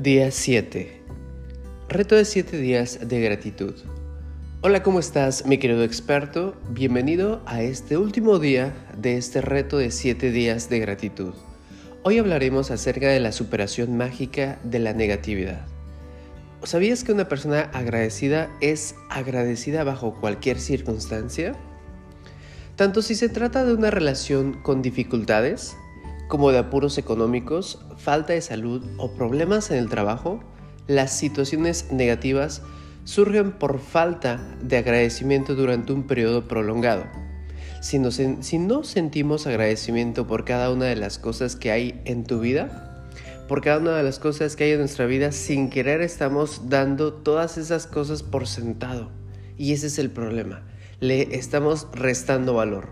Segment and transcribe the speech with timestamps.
[0.00, 1.02] Día 7.
[1.88, 3.74] Reto de 7 días de gratitud.
[4.60, 6.54] Hola, ¿cómo estás, mi querido experto?
[6.70, 11.34] Bienvenido a este último día de este reto de 7 días de gratitud.
[12.04, 15.66] Hoy hablaremos acerca de la superación mágica de la negatividad.
[16.62, 21.56] ¿Sabías que una persona agradecida es agradecida bajo cualquier circunstancia?
[22.76, 25.76] Tanto si se trata de una relación con dificultades,
[26.28, 30.40] como de apuros económicos, falta de salud o problemas en el trabajo,
[30.86, 32.62] las situaciones negativas
[33.04, 37.04] surgen por falta de agradecimiento durante un periodo prolongado.
[37.80, 42.24] Si no, si no, sentimos agradecimiento por cada una de las cosas que hay en
[42.24, 43.06] tu vida,
[43.48, 47.14] por cada una de las cosas que hay en nuestra vida, sin querer estamos dando
[47.14, 49.10] todas esas cosas por sentado.
[49.56, 50.62] Y ese es el problema.
[51.00, 52.88] Le estamos restando valor.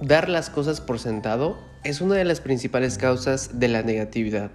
[0.00, 4.50] Dar las cosas por sentado es una de las principales causas de la negatividad,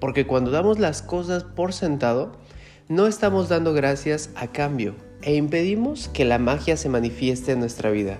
[0.00, 2.32] porque cuando damos las cosas por sentado,
[2.88, 7.90] no estamos dando gracias a cambio e impedimos que la magia se manifieste en nuestra
[7.90, 8.18] vida.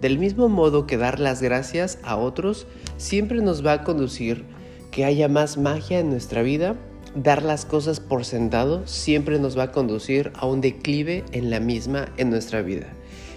[0.00, 2.66] Del mismo modo que dar las gracias a otros
[2.96, 4.44] siempre nos va a conducir
[4.90, 6.76] que haya más magia en nuestra vida,
[7.14, 11.60] dar las cosas por sentado siempre nos va a conducir a un declive en la
[11.60, 12.86] misma en nuestra vida.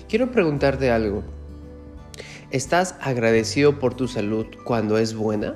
[0.07, 1.23] Quiero preguntarte algo.
[2.52, 5.55] ¿Estás agradecido por tu salud cuando es buena?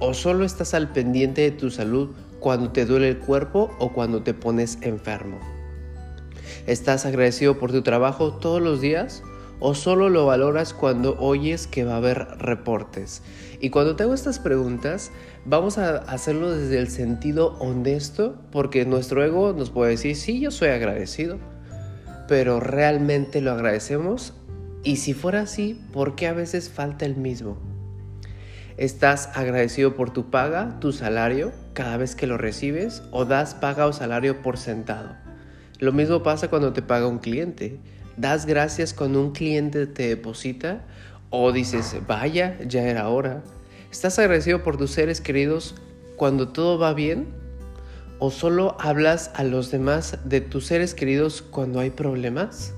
[0.00, 4.24] ¿O solo estás al pendiente de tu salud cuando te duele el cuerpo o cuando
[4.24, 5.38] te pones enfermo?
[6.66, 9.22] ¿Estás agradecido por tu trabajo todos los días?
[9.60, 13.22] ¿O solo lo valoras cuando oyes que va a haber reportes?
[13.60, 15.12] Y cuando te hago estas preguntas,
[15.44, 20.50] vamos a hacerlo desde el sentido honesto, porque nuestro ego nos puede decir, sí, yo
[20.50, 21.38] soy agradecido,
[22.26, 24.34] pero ¿realmente lo agradecemos?
[24.86, 27.58] Y si fuera así, ¿por qué a veces falta el mismo?
[28.76, 33.02] ¿Estás agradecido por tu paga, tu salario, cada vez que lo recibes?
[33.10, 35.16] ¿O das paga o salario por sentado?
[35.80, 37.80] Lo mismo pasa cuando te paga un cliente.
[38.16, 40.84] ¿Das gracias cuando un cliente te deposita?
[41.30, 43.42] ¿O dices, vaya, ya era hora?
[43.90, 45.74] ¿Estás agradecido por tus seres queridos
[46.14, 47.26] cuando todo va bien?
[48.20, 52.72] ¿O solo hablas a los demás de tus seres queridos cuando hay problemas?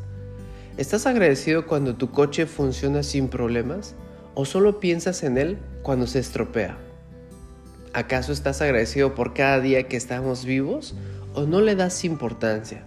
[0.78, 3.96] ¿Estás agradecido cuando tu coche funciona sin problemas
[4.36, 6.78] o solo piensas en él cuando se estropea?
[7.92, 10.94] ¿Acaso estás agradecido por cada día que estamos vivos
[11.34, 12.84] o no le das importancia?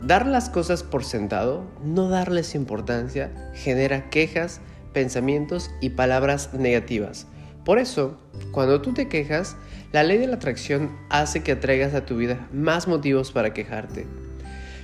[0.00, 4.62] Dar las cosas por sentado, no darles importancia, genera quejas,
[4.94, 7.26] pensamientos y palabras negativas.
[7.66, 8.16] Por eso,
[8.52, 9.56] cuando tú te quejas,
[9.92, 14.06] la ley de la atracción hace que atraigas a tu vida más motivos para quejarte.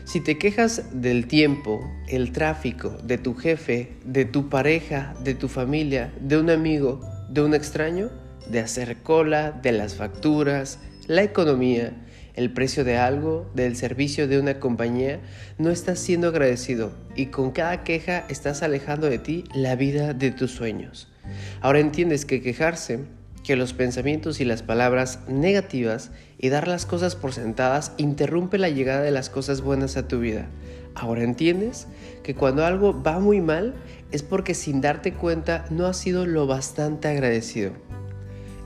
[0.09, 5.49] Si te quejas del tiempo, el tráfico, de tu jefe, de tu pareja, de tu
[5.49, 8.09] familia, de un amigo, de un extraño,
[8.49, 11.93] de hacer cola, de las facturas, la economía,
[12.37, 15.21] el precio de algo, del servicio de una compañía,
[15.59, 20.31] no estás siendo agradecido y con cada queja estás alejando de ti la vida de
[20.31, 21.13] tus sueños.
[21.61, 23.01] Ahora entiendes que quejarse
[23.45, 28.69] que los pensamientos y las palabras negativas y dar las cosas por sentadas interrumpe la
[28.69, 30.49] llegada de las cosas buenas a tu vida.
[30.95, 31.87] Ahora entiendes
[32.23, 33.75] que cuando algo va muy mal
[34.11, 37.73] es porque sin darte cuenta no has sido lo bastante agradecido.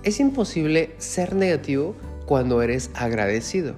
[0.02, 1.94] Es imposible ser negativo
[2.26, 3.74] cuando eres agradecido.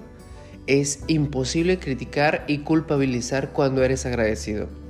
[0.67, 4.84] Es imposible criticar y culpabilizar cuando eres agradecido.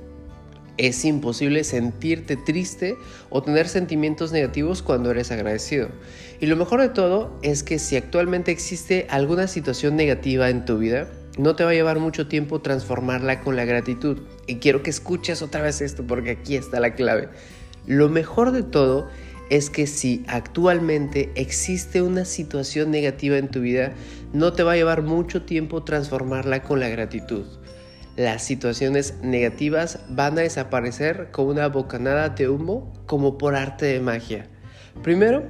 [0.77, 2.97] Es imposible sentirte triste
[3.29, 5.87] o tener sentimientos negativos cuando eres agradecido.
[6.41, 10.77] Y lo mejor de todo es que si actualmente existe alguna situación negativa en tu
[10.77, 14.19] vida, no te va a llevar mucho tiempo transformarla con la gratitud.
[14.47, 17.29] Y quiero que escuches otra vez esto porque aquí está la clave.
[17.87, 19.07] Lo mejor de todo
[19.49, 23.93] es que si actualmente existe una situación negativa en tu vida,
[24.33, 27.45] no te va a llevar mucho tiempo transformarla con la gratitud
[28.15, 33.99] las situaciones negativas van a desaparecer con una bocanada de humo como por arte de
[33.99, 34.47] magia.
[35.03, 35.43] Primero,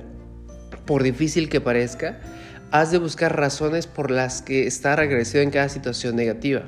[0.86, 2.20] por difícil que parezca,
[2.72, 6.64] has de buscar razones por las que estar agradecido en cada situación negativa.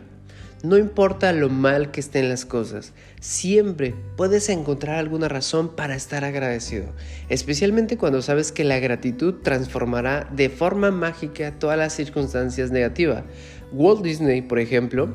[0.63, 6.23] No importa lo mal que estén las cosas, siempre puedes encontrar alguna razón para estar
[6.23, 6.88] agradecido,
[7.29, 13.23] especialmente cuando sabes que la gratitud transformará de forma mágica todas las circunstancias negativas.
[13.71, 15.13] Walt Disney, por ejemplo,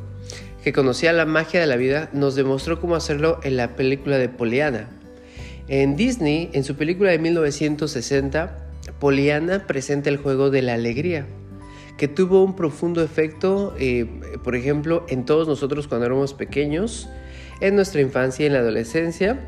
[0.63, 4.29] que conocía la magia de la vida, nos demostró cómo hacerlo en la película de
[4.29, 4.89] Poliana.
[5.69, 8.59] En Disney, en su película de 1960,
[8.99, 11.27] Poliana presenta el juego de la alegría,
[11.97, 14.07] que tuvo un profundo efecto, eh,
[14.45, 17.09] por ejemplo, en todos nosotros cuando éramos pequeños,
[17.61, 19.39] en nuestra infancia y en la adolescencia.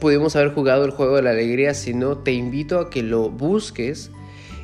[0.00, 3.30] Pudimos haber jugado el juego de la alegría, si no, te invito a que lo
[3.30, 4.10] busques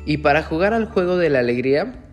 [0.05, 2.08] Y para jugar al juego de la alegría,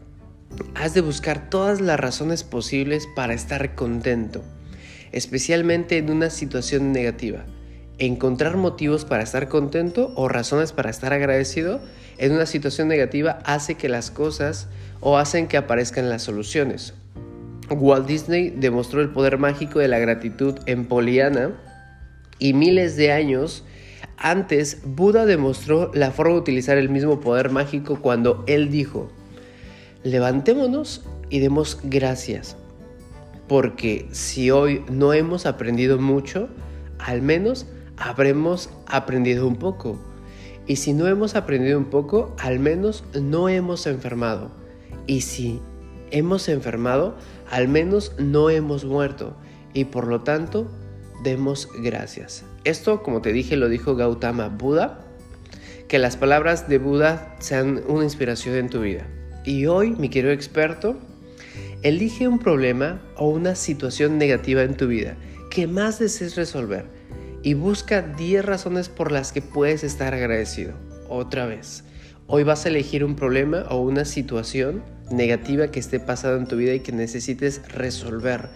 [0.75, 4.43] has de buscar todas las razones posibles para estar contento,
[5.13, 7.45] especialmente en una situación negativa.
[7.99, 11.81] Encontrar motivos para estar contento o razones para estar agradecido
[12.19, 14.69] en una situación negativa hace que las cosas
[15.01, 16.95] o hacen que aparezcan las soluciones.
[17.71, 21.53] Walt Disney demostró el poder mágico de la gratitud en Poliana
[22.39, 23.65] y miles de años
[24.19, 29.11] antes Buda demostró la forma de utilizar el mismo poder mágico cuando él dijo,
[30.07, 32.57] levantémonos y demos gracias,
[33.49, 36.49] porque si hoy no hemos aprendido mucho,
[36.99, 37.67] al menos
[37.97, 39.99] habremos aprendido un poco.
[40.69, 44.51] Y si no hemos aprendido un poco, al menos no hemos enfermado.
[45.07, 45.61] Y si
[46.11, 47.17] hemos enfermado,
[47.51, 49.37] al menos no hemos muerto.
[49.75, 50.69] Y por lo tanto,
[51.23, 52.45] demos gracias.
[52.65, 55.05] Esto, como te dije, lo dijo Gautama Buda.
[55.87, 59.07] Que las palabras de Buda sean una inspiración en tu vida.
[59.47, 60.99] Y hoy, mi querido experto,
[61.83, 65.17] elige un problema o una situación negativa en tu vida
[65.51, 66.85] que más desees resolver
[67.45, 70.75] y busca 10 razones por las que puedes estar agradecido.
[71.09, 71.85] Otra vez,
[72.27, 74.83] hoy vas a elegir un problema o una situación
[75.13, 78.49] negativa que esté pasando en tu vida y que necesites resolver.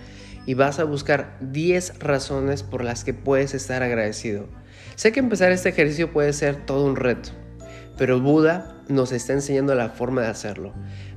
[0.44, 4.48] Y vas a buscar 10 razones por las que puedes estar agradecido.
[4.96, 7.30] Sé que empezar este ejercicio puede ser todo un reto,
[8.00, 10.72] pero Buda nos está enseñando la forma de hacerlo.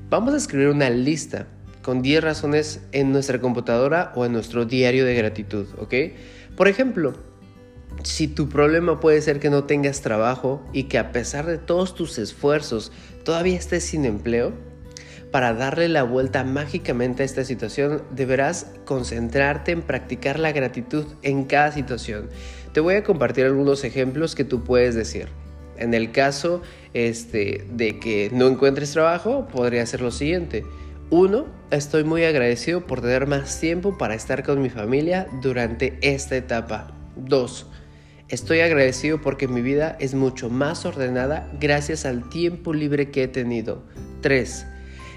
[0.10, 1.48] Vamos a escribir una lista
[1.82, 5.94] con 10 razones en nuestra computadora o en nuestro diario de gratitud, ¿ok?
[6.58, 7.14] Por ejemplo,
[8.04, 11.96] si tu problema puede ser que no tengas trabajo y que a pesar de todos
[11.96, 12.92] tus esfuerzos
[13.24, 14.52] todavía estés sin empleo,
[15.32, 21.46] para darle la vuelta mágicamente a esta situación deberás concentrarte en practicar la gratitud en
[21.46, 22.28] cada situación.
[22.74, 25.30] Te voy a compartir algunos ejemplos que tú puedes decir.
[25.84, 26.62] En el caso
[26.94, 30.66] este, de que no encuentres trabajo, podría ser lo siguiente.
[31.10, 36.36] Uno, estoy muy agradecido por tener más tiempo para estar con mi familia durante esta
[36.36, 36.96] etapa.
[37.16, 37.68] Dos,
[38.34, 43.28] Estoy agradecido porque mi vida es mucho más ordenada gracias al tiempo libre que he
[43.28, 43.84] tenido.
[44.22, 44.66] 3.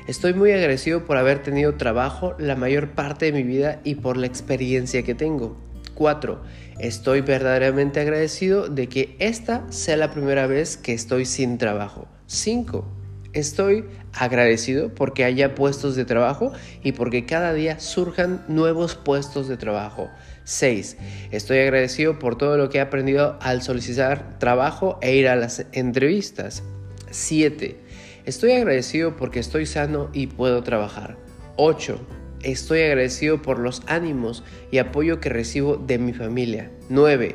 [0.07, 4.19] Estoy muy agradecido por haber tenido trabajo la mayor parte de mi vida y por
[4.19, 5.66] la experiencia que tengo.
[5.97, 6.41] 4.
[6.79, 12.07] Estoy verdaderamente agradecido de que esta sea la primera vez que estoy sin trabajo.
[12.27, 12.85] 5.
[13.33, 16.53] Estoy agradecido porque haya puestos de trabajo
[16.83, 20.09] y porque cada día surjan nuevos puestos de trabajo.
[20.45, 20.97] 6.
[21.33, 25.67] Estoy agradecido por todo lo que he aprendido al solicitar trabajo e ir a las
[25.73, 26.63] entrevistas.
[27.11, 27.79] 7.
[28.25, 31.17] Estoy agradecido porque estoy sano y puedo trabajar.
[31.57, 32.01] 8.
[32.47, 36.71] Estoy agradecido por los ánimos y apoyo que recibo de mi familia.
[36.89, 37.35] 9.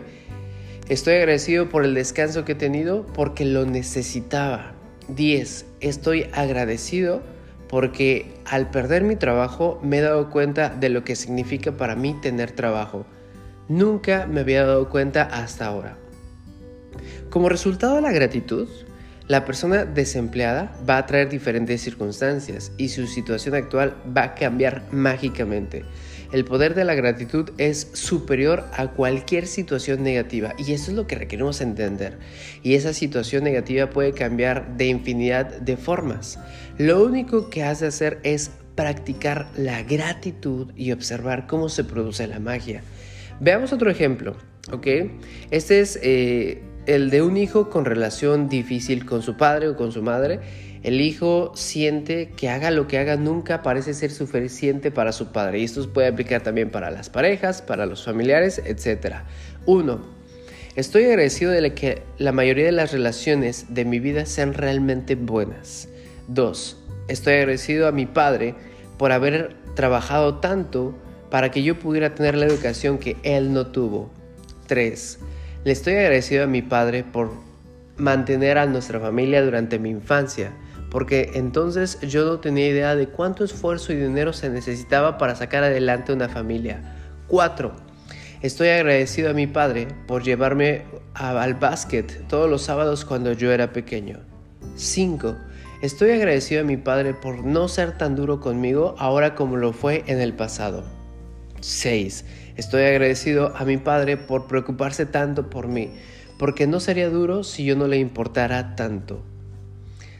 [0.87, 4.71] Estoy agradecido por el descanso que he tenido porque lo necesitaba.
[5.09, 5.65] 10.
[5.81, 7.21] Estoy agradecido
[7.67, 12.15] porque al perder mi trabajo me he dado cuenta de lo que significa para mí
[12.21, 13.05] tener trabajo.
[13.67, 15.97] Nunca me había dado cuenta hasta ahora.
[17.29, 18.69] Como resultado de la gratitud,
[19.31, 24.83] la persona desempleada va a traer diferentes circunstancias y su situación actual va a cambiar
[24.91, 25.85] mágicamente.
[26.33, 31.07] El poder de la gratitud es superior a cualquier situación negativa y eso es lo
[31.07, 32.17] que requerimos entender.
[32.61, 36.37] Y esa situación negativa puede cambiar de infinidad de formas.
[36.77, 42.27] Lo único que has de hacer es practicar la gratitud y observar cómo se produce
[42.27, 42.83] la magia.
[43.39, 44.35] Veamos otro ejemplo,
[44.73, 44.87] ¿ok?
[45.51, 49.91] Este es eh, el de un hijo con relación difícil con su padre o con
[49.91, 50.39] su madre
[50.83, 55.59] el hijo siente que haga lo que haga nunca parece ser suficiente para su padre.
[55.59, 59.17] Y esto puede aplicar también para las parejas, para los familiares, etc.
[59.67, 60.01] 1.
[60.75, 65.87] Estoy agradecido de que la mayoría de las relaciones de mi vida sean realmente buenas.
[66.29, 66.77] 2.
[67.09, 68.55] Estoy agradecido a mi padre
[68.97, 70.97] por haber trabajado tanto
[71.29, 74.09] para que yo pudiera tener la educación que él no tuvo.
[74.65, 75.19] 3.
[75.63, 77.31] Le estoy agradecido a mi padre por
[77.97, 80.51] mantener a nuestra familia durante mi infancia
[80.91, 85.63] porque entonces yo no tenía idea de cuánto esfuerzo y dinero se necesitaba para sacar
[85.63, 86.81] adelante una familia.
[87.27, 87.71] 4.
[88.41, 93.71] Estoy agradecido a mi padre por llevarme al básquet todos los sábados cuando yo era
[93.71, 94.19] pequeño.
[94.75, 95.37] 5.
[95.81, 100.03] Estoy agradecido a mi padre por no ser tan duro conmigo ahora como lo fue
[100.07, 100.83] en el pasado.
[101.61, 102.25] 6.
[102.61, 105.89] Estoy agradecido a mi padre por preocuparse tanto por mí,
[106.37, 109.23] porque no sería duro si yo no le importara tanto.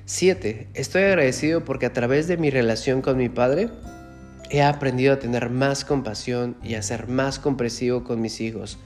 [0.06, 0.70] 7.
[0.74, 3.70] Estoy agradecido porque a través de mi relación con mi padre
[4.50, 8.80] he aprendido a tener más compasión y a ser más comprensivo con mis hijos.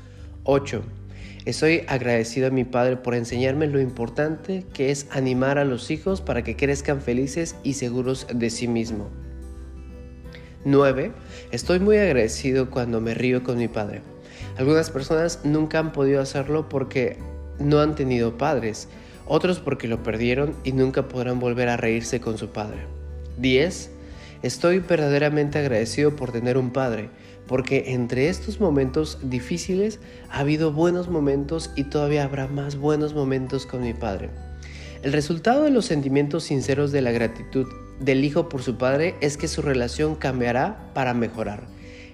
[0.44, 0.84] 8.
[1.46, 6.20] Estoy agradecido a mi padre por enseñarme lo importante que es animar a los hijos
[6.20, 9.10] para que crezcan felices y seguros de sí mismo.
[10.66, 11.12] 9.
[11.52, 14.02] Estoy muy agradecido cuando me río con mi padre.
[14.58, 17.18] Algunas personas nunca han podido hacerlo porque
[17.60, 18.88] no han tenido padres,
[19.28, 22.80] otros porque lo perdieron y nunca podrán volver a reírse con su padre.
[23.38, 23.92] 10.
[24.42, 27.10] Estoy verdaderamente agradecido por tener un padre,
[27.48, 30.00] porque entre estos momentos difíciles
[30.32, 34.30] ha habido buenos momentos y todavía habrá más buenos momentos con mi padre.
[35.06, 37.68] El resultado de los sentimientos sinceros de la gratitud
[38.00, 41.68] del hijo por su padre es que su relación cambiará para mejorar.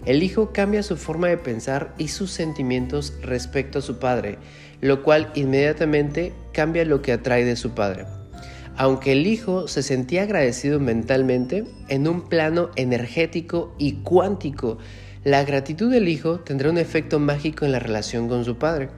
[0.06, 4.40] El hijo cambia su forma de pensar y sus sentimientos respecto a su padre,
[4.82, 8.08] lo cual inmediatamente cambia lo que atrae de su padre.
[8.76, 14.80] Aunque el hijo se sentía agradecido mentalmente, en un plano energético y cuántico,
[15.24, 18.90] la gratitud del hijo tendrá un efecto mágico en la relación con su padre.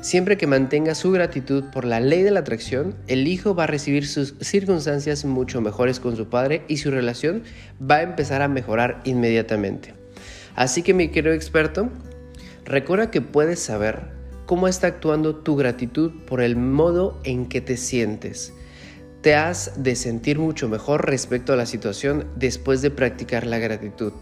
[0.00, 3.66] Siempre que mantenga su gratitud por la ley de la atracción, el hijo va a
[3.66, 7.42] recibir sus circunstancias mucho mejores con su padre y su relación
[7.80, 9.94] va a empezar a mejorar inmediatamente.
[10.54, 11.90] Así que mi querido experto,
[12.64, 14.16] recuerda que puedes saber
[14.46, 18.52] cómo está actuando tu gratitud por el modo en que te sientes.
[19.22, 24.12] Te has de sentir mucho mejor respecto a la situación después de practicar la gratitud.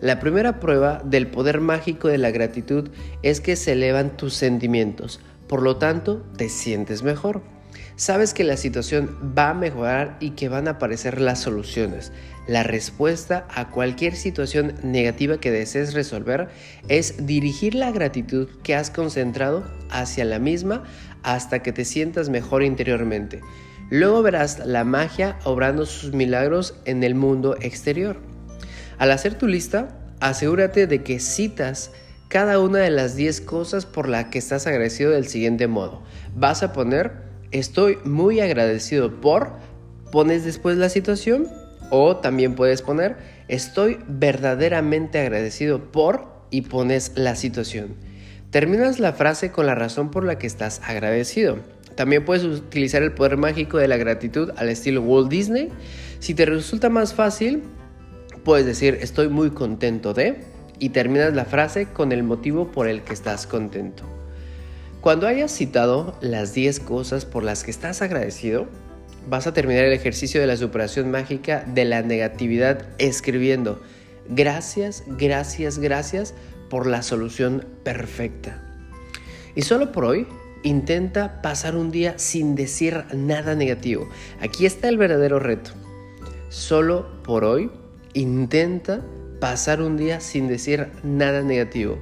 [0.00, 2.88] La primera prueba del poder mágico de la gratitud
[3.22, 7.42] es que se elevan tus sentimientos, por lo tanto te sientes mejor.
[7.96, 12.12] Sabes que la situación va a mejorar y que van a aparecer las soluciones.
[12.48, 16.48] La respuesta a cualquier situación negativa que desees resolver
[16.88, 20.84] es dirigir la gratitud que has concentrado hacia la misma
[21.22, 23.42] hasta que te sientas mejor interiormente.
[23.90, 28.29] Luego verás la magia obrando sus milagros en el mundo exterior.
[29.00, 29.88] Al hacer tu lista,
[30.20, 31.90] asegúrate de que citas
[32.28, 36.02] cada una de las 10 cosas por las que estás agradecido del siguiente modo.
[36.36, 37.12] Vas a poner,
[37.50, 39.52] estoy muy agradecido por,
[40.12, 41.48] pones después la situación
[41.88, 43.16] o también puedes poner,
[43.48, 47.94] estoy verdaderamente agradecido por y pones la situación.
[48.50, 51.56] Terminas la frase con la razón por la que estás agradecido.
[51.94, 55.70] También puedes utilizar el poder mágico de la gratitud al estilo Walt Disney.
[56.18, 57.62] Si te resulta más fácil,
[58.44, 60.44] Puedes decir estoy muy contento de
[60.78, 64.04] y terminas la frase con el motivo por el que estás contento.
[65.00, 68.66] Cuando hayas citado las 10 cosas por las que estás agradecido,
[69.28, 73.80] vas a terminar el ejercicio de la superación mágica de la negatividad escribiendo
[74.28, 76.34] gracias, gracias, gracias
[76.68, 78.62] por la solución perfecta.
[79.54, 80.26] Y solo por hoy,
[80.62, 84.08] intenta pasar un día sin decir nada negativo.
[84.40, 85.72] Aquí está el verdadero reto.
[86.48, 87.70] Solo por hoy
[88.12, 89.00] Intenta
[89.40, 91.98] pasar un día sin decir nada negativo.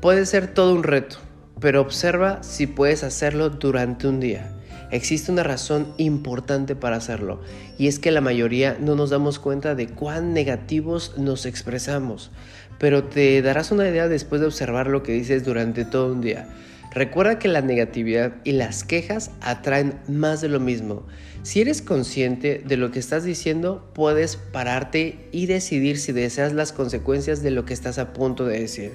[0.00, 1.18] Puede ser todo un reto,
[1.60, 4.59] pero observa si puedes hacerlo durante un día.
[4.90, 7.40] Existe una razón importante para hacerlo
[7.78, 12.30] y es que la mayoría no nos damos cuenta de cuán negativos nos expresamos,
[12.78, 16.48] pero te darás una idea después de observar lo que dices durante todo un día.
[16.92, 21.06] Recuerda que la negatividad y las quejas atraen más de lo mismo.
[21.44, 26.72] Si eres consciente de lo que estás diciendo, puedes pararte y decidir si deseas las
[26.72, 28.92] consecuencias de lo que estás a punto de decir.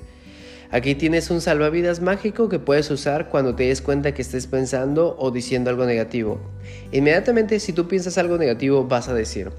[0.71, 5.15] Aquí tienes un salvavidas mágico que puedes usar cuando te des cuenta que estés pensando
[5.19, 6.39] o diciendo algo negativo.
[6.91, 9.51] Inmediatamente si tú piensas algo negativo vas a decir,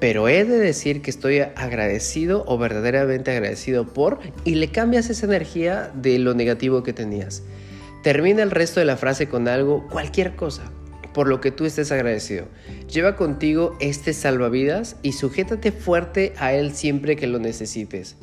[0.00, 5.26] pero he de decir que estoy agradecido o verdaderamente agradecido por y le cambias esa
[5.26, 7.42] energía de lo negativo que tenías.
[8.02, 10.62] Termina el resto de la frase con algo, cualquier cosa,
[11.12, 12.46] por lo que tú estés agradecido.
[12.90, 18.16] Lleva contigo este salvavidas y sujétate fuerte a él siempre que lo necesites.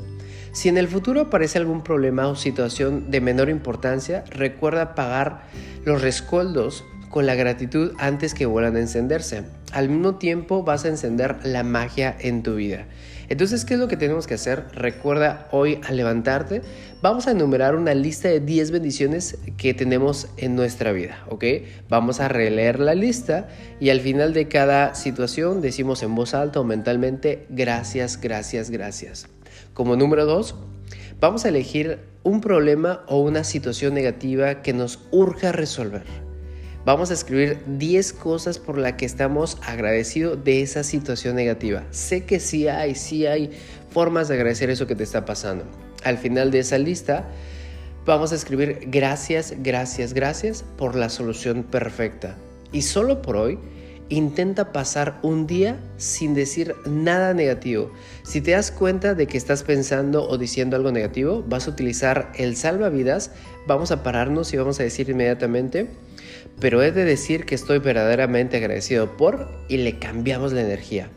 [0.57, 5.43] Si en el futuro aparece algún problema o situación de menor importancia, recuerda pagar
[5.85, 9.43] los rescoldos con la gratitud antes que vuelvan a encenderse.
[9.71, 12.87] Al mismo tiempo vas a encender la magia en tu vida.
[13.29, 14.65] Entonces, ¿qué es lo que tenemos que hacer?
[14.73, 16.63] Recuerda hoy al levantarte,
[17.03, 21.43] vamos a enumerar una lista de 10 bendiciones que tenemos en nuestra vida, ¿ok?
[21.87, 23.47] Vamos a releer la lista
[23.79, 29.36] y al final de cada situación decimos en voz alta o mentalmente, gracias, gracias, gracias.
[29.77, 30.55] Como número 2,
[31.19, 36.01] vamos a elegir un problema o una situación negativa que nos urja resolver.
[36.83, 41.83] Vamos a escribir 10 cosas por las que estamos agradecidos de esa situación negativa.
[41.91, 43.51] Sé que sí hay, sí hay
[43.91, 45.63] formas de agradecer eso que te está pasando.
[46.03, 47.27] Al final de esa lista,
[48.03, 52.35] vamos a escribir gracias, gracias, gracias por la solución perfecta.
[52.71, 53.59] Y solo por hoy,
[54.09, 57.91] intenta pasar un día sin decir nada negativo.
[58.23, 62.31] Si te das cuenta de que estás pensando o diciendo algo negativo, vas a utilizar
[62.35, 63.31] el salvavidas,
[63.67, 65.87] vamos a pararnos y vamos a decir inmediatamente,
[66.59, 71.09] pero he de decir que estoy verdaderamente agradecido por y le cambiamos la energía.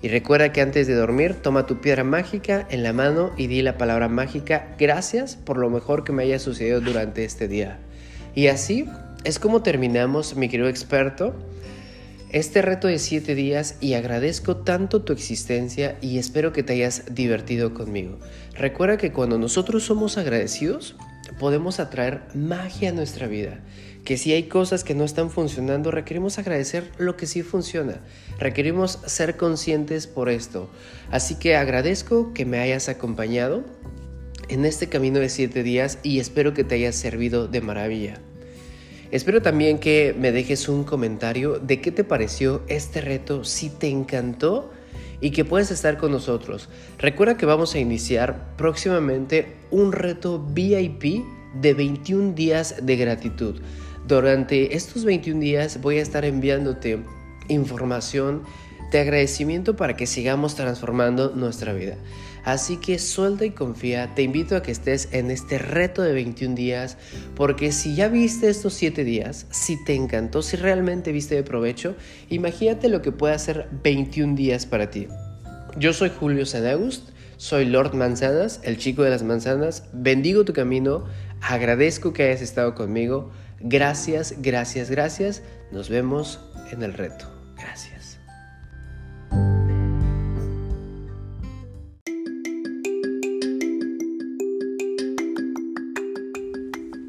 [0.00, 3.62] Y recuerda que antes de dormir, toma tu piedra mágica en la mano y di
[3.62, 7.78] la palabra mágica, gracias por lo mejor que me haya sucedido durante este día.
[8.34, 8.88] Y así
[9.24, 11.34] es como terminamos, mi querido experto,
[12.30, 17.14] este reto de 7 días y agradezco tanto tu existencia y espero que te hayas
[17.14, 18.18] divertido conmigo.
[18.54, 20.96] Recuerda que cuando nosotros somos agradecidos,
[21.38, 23.60] podemos atraer magia a nuestra vida.
[24.04, 28.00] Que si hay cosas que no están funcionando, requerimos agradecer lo que sí funciona.
[28.38, 30.70] Requerimos ser conscientes por esto.
[31.10, 33.64] Así que agradezco que me hayas acompañado
[34.48, 38.20] en este camino de 7 días y espero que te haya servido de maravilla.
[39.10, 43.88] Espero también que me dejes un comentario de qué te pareció este reto, si te
[43.88, 44.70] encantó
[45.20, 46.68] y que puedes estar con nosotros.
[46.98, 51.24] Recuerda que vamos a iniciar próximamente un reto VIP
[51.54, 53.60] de 21 días de gratitud.
[54.06, 56.98] Durante estos 21 días voy a estar enviándote
[57.48, 58.42] información
[58.92, 61.96] de agradecimiento para que sigamos transformando nuestra vida.
[62.48, 66.54] Así que suelta y confía, te invito a que estés en este reto de 21
[66.54, 66.96] días,
[67.36, 71.94] porque si ya viste estos 7 días, si te encantó, si realmente viste de provecho,
[72.30, 75.08] imagínate lo que puede hacer 21 días para ti.
[75.76, 81.04] Yo soy Julio Sanagust, soy Lord Manzanas, el chico de las manzanas, bendigo tu camino,
[81.42, 86.40] agradezco que hayas estado conmigo, gracias, gracias, gracias, nos vemos
[86.72, 87.30] en el reto.
[87.58, 87.97] Gracias.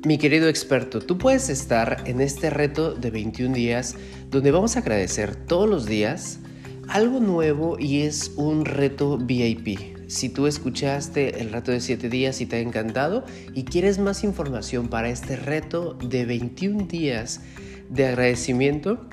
[0.09, 3.95] Mi querido experto, tú puedes estar en este reto de 21 días
[4.31, 6.39] donde vamos a agradecer todos los días
[6.87, 9.77] algo nuevo y es un reto VIP.
[10.07, 13.23] Si tú escuchaste el reto de 7 días y te ha encantado
[13.53, 17.41] y quieres más información para este reto de 21 días
[17.91, 19.07] de agradecimiento,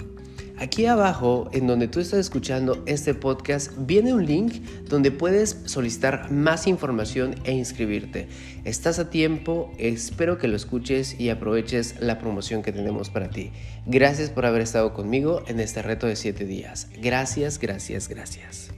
[0.59, 4.55] Aquí abajo, en donde tú estás escuchando este podcast, viene un link
[4.89, 8.29] donde puedes solicitar más información e inscribirte.
[8.65, 13.53] Estás a tiempo, espero que lo escuches y aproveches la promoción que tenemos para ti.
[13.85, 16.89] Gracias por haber estado conmigo en este reto de 7 días.
[17.03, 18.71] Gracias, gracias, gracias.